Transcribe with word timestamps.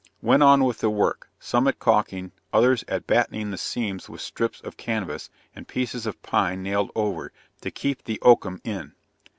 Went 0.23 0.41
on 0.41 0.63
with 0.65 0.79
the 0.79 0.89
work, 0.89 1.29
some 1.39 1.67
at 1.67 1.77
caulking, 1.77 2.31
others 2.51 2.83
at 2.87 3.05
battening 3.05 3.51
the 3.51 3.55
seams 3.59 4.09
with 4.09 4.19
strips 4.19 4.59
of 4.61 4.75
canvas, 4.75 5.29
and 5.55 5.67
pieces 5.67 6.07
of 6.07 6.19
pine 6.23 6.63
nailed 6.63 6.89
over, 6.95 7.31
to 7.61 7.69
keep 7.69 8.03
the 8.05 8.17
oakum 8.23 8.59
in. 8.63 8.93